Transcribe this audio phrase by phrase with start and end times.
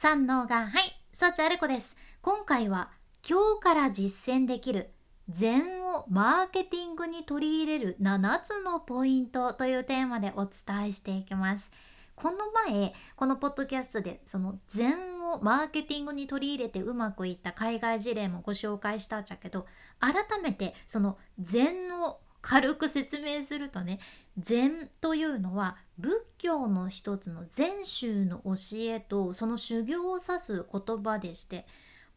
[0.00, 1.96] 三能がはい幸あれ子です。
[2.22, 2.92] 今回は
[3.28, 4.90] 今日から実践できる
[5.28, 11.72] 禅をマーケティングに取り入れる7つのポイントというテーマでお伝えしていきます。
[12.14, 19.66] この前このポッドキャストでその禅をマーケティングに取り入れてうまくいった海外事例もご紹介したんじゃけど
[19.98, 23.98] 改めてその禅を軽く説明するとね
[24.38, 28.54] 禅というのは仏教の一つの禅宗の教
[28.90, 31.66] えとその修行を指す言葉でして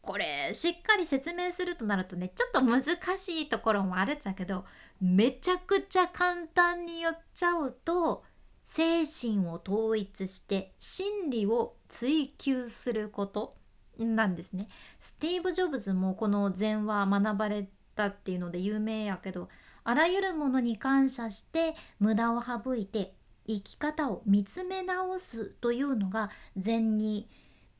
[0.00, 2.82] これしっかり説明するとなるとねちょっと難
[3.18, 4.64] しいところもあるっちゃけど
[5.02, 8.24] めちゃくちゃ簡単に言っちゃうと
[8.64, 13.54] 精神を統一して真理を追求すること
[13.98, 14.68] なんですね。
[14.98, 19.50] スティーブ・ジョブズもこの禅は学ばれたっていうので有名やけど
[19.84, 23.14] あらゆるものに感謝して無駄を省いて
[23.46, 27.28] 生き方を見つめ直すというのが禅に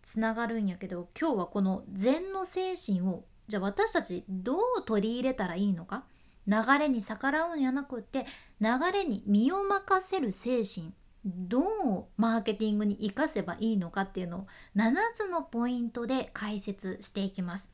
[0.02, 6.04] つながるんやけど今日はこの禅の精神をじゃあ私たちどう取り入れたらいいのか？
[6.46, 8.26] 流れに逆らうんやなくって
[8.60, 10.92] 流れに身を任せる精神
[11.24, 11.64] どう
[12.16, 17.70] マーケティングに生かせばいいのかっていうのを7つのポイントで解説していきます。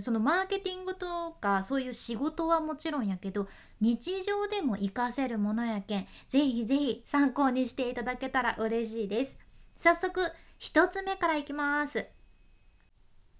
[0.00, 3.48] そのマーケティングとかそういう仕事はもちろんやけど
[3.80, 9.38] 日常でも活かせるものやけんぜひぜひ参考にしていただけたら嬉しいです。
[9.76, 10.20] 早速
[10.60, 12.06] 1つ目からいきます。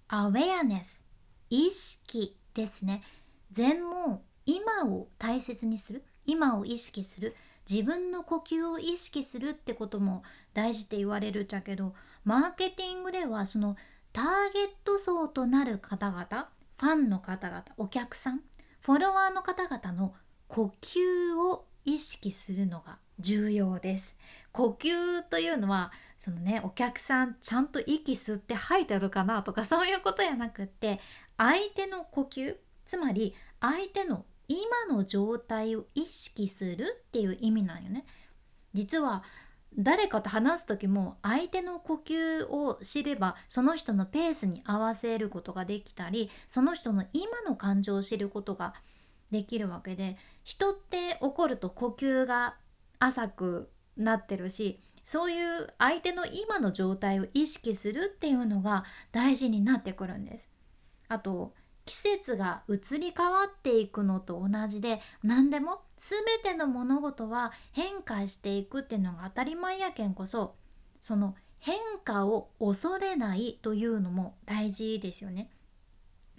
[0.07, 1.03] アウェアネス。
[1.49, 3.01] 意識ですね。
[3.51, 6.03] 全も今を大切にする？
[6.25, 7.35] 今を意識する？
[7.67, 10.21] 自分の呼吸を意識するってことも
[10.53, 13.75] 大事って言われるっちゃけどマーケティングではその
[14.15, 16.25] ターゲット層となる方々
[16.79, 18.39] ファンの方々お客さん
[18.79, 20.13] フォロワーの方々の
[20.47, 24.15] 呼吸を意識するのが重要です。
[24.53, 31.01] 呼吸というのはそのねお客さんちゃんと息吸って吐いてるかなとかそういうことやなくって
[31.37, 38.05] 相手の呼吸つまり相手の今の状態を意識するっていう意味なんよね。
[38.73, 39.23] 実は
[39.77, 48.73] 誰かと話す時も相手の呼吸を知ればその人のペースに合わせることができたりその人の今の感情を知ることが
[49.31, 52.55] できるわけで人って怒ると呼吸が
[52.99, 60.49] 浅くなってるしそういう相手の今の状態を意識するっていうのが大事になってくるんです。
[61.07, 61.53] あと
[61.85, 70.55] 季節が移り変わっていくのと同じで何でも全ての物事は変化していくっていうのが当たり前やけんこそ
[70.99, 75.49] その変化を恐れないというのも大事ですよね。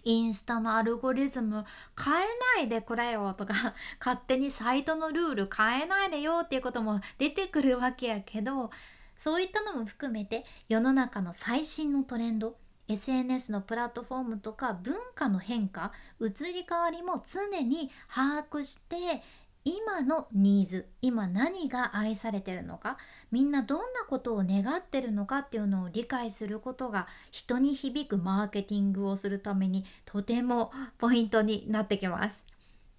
[0.04, 1.64] インスタのアルゴリズム
[2.00, 2.18] 変え
[2.58, 8.70] ないでくれよとか 勝手にサイトのルール変えないでよっていうことも出てくるわけやけど
[9.18, 12.56] そういったのも含めて世の中の最新のトレンド
[12.88, 19.22] SNS のプラットフォームとか文化の変化移り変わりも常に把握して
[19.64, 22.98] 今のニーズ今何が愛されてるのか
[23.32, 32.40] みんなどんなことを願ってるのかっていうのを理解することが人に響くマーケティングをするためにとてもポイントになってきます。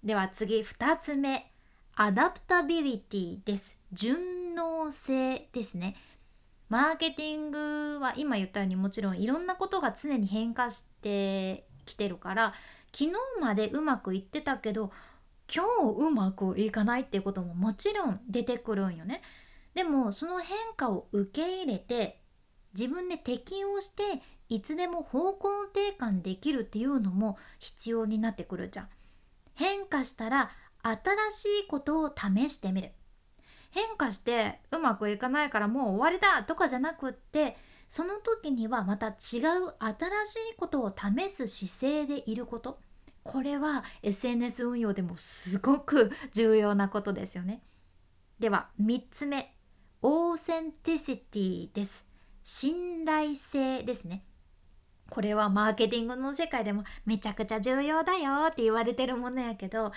[0.04, 1.50] では次2つ目。
[2.00, 3.80] アダプタビリティです。
[3.92, 5.96] 順応性ですね。
[6.68, 12.52] マーケティングは今言ったようにもちろんいろんなことが常に変化してきてるから
[12.92, 14.92] 昨日までうまくいってたけど
[15.54, 15.64] 今
[15.94, 19.22] 日うまくいかないっていうことももちろん出てくるんよね。
[19.74, 22.20] でもその変化を受け入れて
[22.78, 24.02] 自分で適応して
[24.50, 28.88] いつでも方向転換できるっていうのも必要になってくるじゃん。
[29.54, 30.50] 変化したら
[30.82, 32.92] 新しいことを試してみる。
[33.78, 37.56] 変化してうまくいかないからもう終わりだとかじゃなくって
[37.86, 39.40] その時にはまた違う新し
[40.52, 42.78] いことを試す姿勢でいること。
[43.22, 47.62] これは SNS 運用でもすごく重要なことですよね。
[48.38, 49.54] では3つ目。
[50.00, 52.06] オーセンティシティです。
[52.44, 54.24] 信頼性ですね。
[55.10, 59.92] これはマーケティングの世界でもめちゃくちゃ重要だよって言われてるものやけど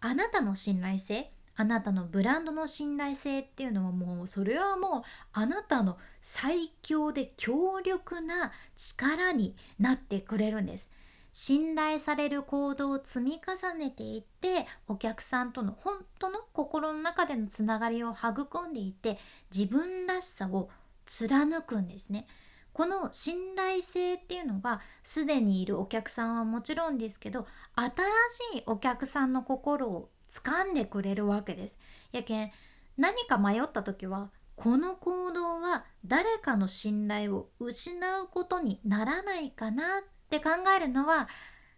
[0.00, 5.02] あなたの信頼性あなたのブランドの信頼性っていうのはもうそれはもう
[5.32, 10.90] あなたの最強で強力な力になってくれるんです。
[11.32, 19.18] 信頼される行動を積み重ねていってお客さんとの本当の心の中でのつながりを育んでいって
[19.52, 20.70] 自分らしさを
[21.06, 22.28] 貫くんですね。
[22.72, 27.46] この信頼性っていうのはすでにいるお客さんはもちろんですけど
[27.76, 31.78] 新しいお客さんの心を掴んでくれるわけです。
[32.12, 32.50] やけん
[32.96, 41.28] 何か迷った時はこの行動は誰かの信頼を失うことにならないかなって考えるのは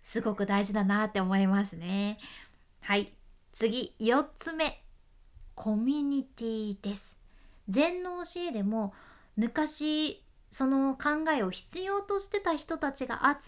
[0.02, 2.18] すごく大事だなって思いますね。
[2.80, 3.12] はい
[3.52, 4.82] 次4つ目
[5.54, 7.18] コミュニティです
[7.68, 8.92] 禅の教えでも
[9.36, 13.38] 昔その考えを必要としてた人たちが集まっ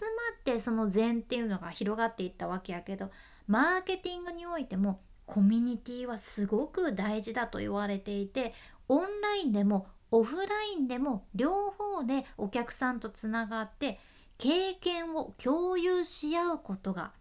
[0.43, 3.11] てその禅っていうのが広がっていったわけやけど
[3.49, 8.53] マーケティングにおいてもコミュニティはすごく大事だと言われていて
[8.87, 10.43] オンラインでもオフラ
[10.75, 13.99] インでも両方でお客さんとつながって
[14.37, 17.11] 経験を共有し合うことが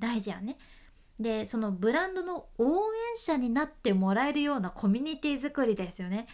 [0.00, 0.58] 大事やね。
[1.20, 6.26] でそのブランドの応援者になってもらえるようなコミュニティ作りですよね。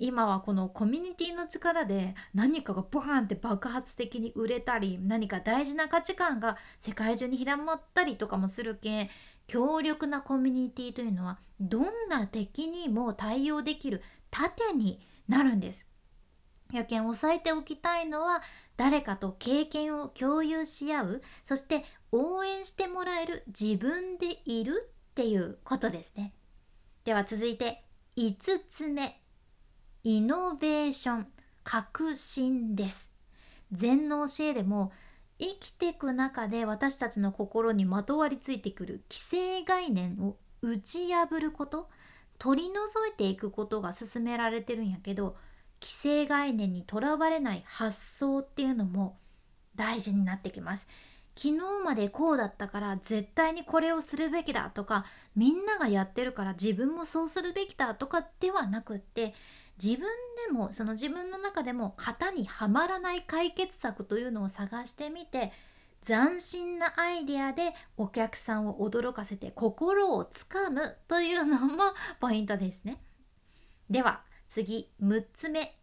[0.00, 9.08] 今はこのコミュニティの力で何かがバーンって爆発的に売れたり何か大事な価値観が世界中に広まったりとかもするけん
[9.46, 15.86] 強力なコミュニティというのはどんな敵にも対応できる盾になるんです。
[16.72, 18.42] やけん押さえておきたいのは
[18.78, 26.32] 誰かと経験を共有し合うそして応援してもらえる自分でいるっていうことですね。
[27.04, 27.84] では続いて
[28.16, 28.34] 5
[28.70, 29.20] つ目
[30.02, 31.26] イノベーション
[31.62, 33.12] 革新です。
[33.70, 34.92] 禅の教えでも
[35.38, 41.90] 生きていく中で私たちの心にまとわりついてくる既成概念を打ち破ること
[42.38, 42.74] 取り除
[43.10, 45.34] いていくことが勧められてるんやけど
[45.82, 49.18] 既成概念にとらわれない発想っていうのも
[49.76, 50.88] 大事になってきます
[51.36, 55.04] 昨日までこうだったから絶対にこれをするべきだとか
[55.36, 59.34] みんながやってるから自分もそうするべきだとかではなくって
[59.82, 60.06] 自分
[60.46, 65.52] でもその自分の中でも型にはまらない解決策というのを探してみて
[66.04, 71.82] 斬新なアイデアでお客さんを驚かせて心をつかむというのも
[72.20, 73.02] ポイントですね。
[73.88, 75.76] では次6つ目。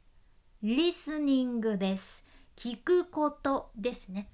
[0.64, 2.26] リスニングです。
[2.56, 4.30] 聞くことですね。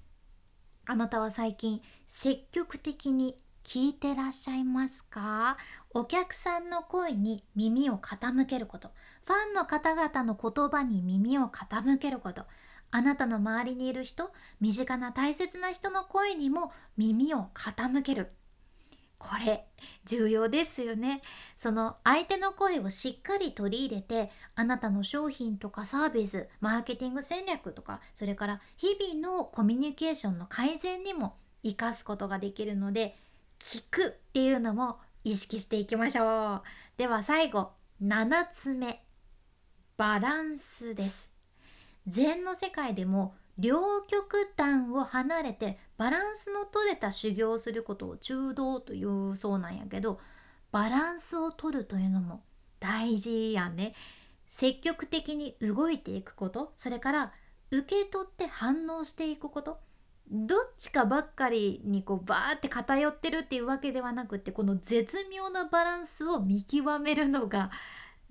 [0.86, 5.58] あなたは最近積極的に聞いてらっしゃいますか？
[5.94, 8.92] お客さんの声に耳を傾けること。
[9.26, 12.44] ファンの方々の言葉に耳を傾けること。
[12.92, 18.32] あなたの周りにいる人身近な大切な人の声にも耳を傾ける。
[19.18, 19.66] これ
[20.04, 21.22] 重要ですよね。
[21.56, 33.18] その相手の声をしっかり取り入れてあなたの商品とかサービスマーケティング戦略とかそれから日々のコミュニケーションの改善にも生かすことができるので
[33.64, 36.62] 聞くっていうのも意識していきましょう。
[36.98, 37.72] では最後
[38.04, 39.06] 7つ目。
[39.96, 41.32] バランスです。
[42.06, 50.20] 禅の世界でも両極端を離れてバランスの取れた修行をすることを中道というそうなんやけど
[50.74, 52.44] バランスを取るというのも
[52.82, 53.96] 大事やね。
[54.50, 57.32] 積極的に動いていくことそれから
[57.72, 59.80] 受け取って反応していくこと
[60.30, 67.72] どっちかばっかりにこうバーって偏ってるっていうわけではなくてこの絶妙なバランスを見極めるのが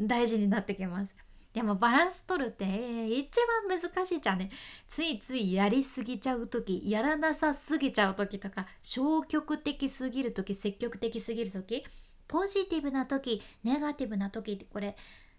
[0.00, 1.14] 大事になってきます。
[1.52, 4.50] でもバランス取るって、えー、一番難しいじゃんね
[4.88, 11.84] ついついやりすぎちゃう時やらなさすぎちゃう時とか消極的すぎる時積極的すぎる時
[12.26, 14.96] ポジティブな時ネガティブな時ってこれ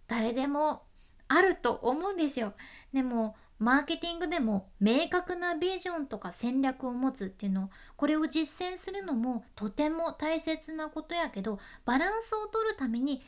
[0.08, 0.84] 誰でも
[1.28, 2.54] あると思うんですよ
[2.94, 13.22] でもマーケティングでも明確なビジョンとか戦略を持つっていうのこれを実践するのもとても大切なことやけどバランスを取るために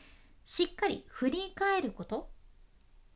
[0.44, 2.28] しっかり振り返ること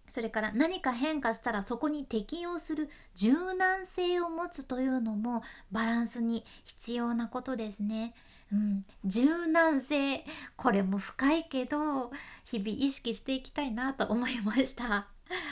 [0.09, 8.14] それから何か変化したらそこに適応する柔軟性を持つというのもバランスに必要なことですね。
[8.52, 10.25] うん、柔軟性
[10.56, 12.11] これも深いけど
[12.45, 15.06] 日々意識していきたいなと思いました。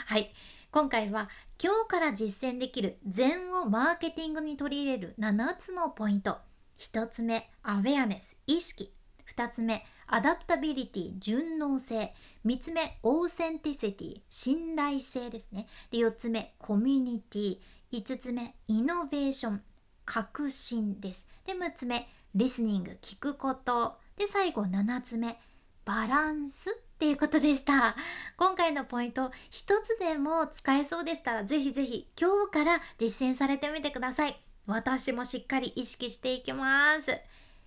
[0.06, 0.32] はい
[0.78, 1.28] 今回は
[1.60, 6.38] 今日から実践できる禅をマーケティングに取り入れる7つのポイント。
[6.78, 8.94] 1つ目 awareness 意識。
[9.28, 12.14] 2つ目 adaptability 順応性。
[12.46, 15.66] 3つ目 authenticity 信頼性ですね。
[15.90, 17.58] で4つ目コミュニティ。
[17.90, 19.62] 5つ目イノベーション
[20.04, 21.26] 革新です。
[21.44, 22.06] で6つ目
[22.36, 23.96] リスニング聞くこと。
[24.16, 25.40] で最後7つ目
[25.84, 26.80] バランス。
[26.98, 27.94] っていうことでした。
[28.36, 34.36] 今回のポイント一つでも使えそうでしたらぜひぜひ今日から実践されてみてください。
[34.66, 37.16] 私もしっかり意識していきます。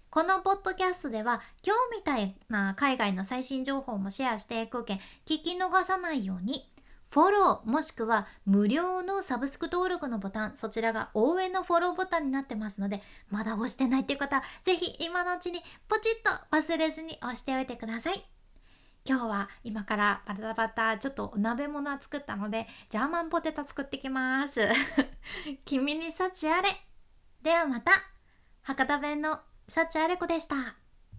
[0.09, 6.69] このポッドキャストでは今日みたいな海外の最新情報もシェアしていくけん聞き逃さないように
[7.09, 18.40] フォローもしくは無料のサブスク登録のボタンそちらが応援のフォローボタンになってますのでまだ押してないっていう方ぜひ今のうちにポチッと忘れずに押しておいてください。
[19.03, 24.61] 今日は今からバタバタちょっとお鍋物は作ったのでジャーマンポテト作ってきます。
[25.65, 26.69] 君に幸あれ。
[27.41, 27.91] ではまた。
[28.61, 30.80] 博多弁の幸あれ子でした。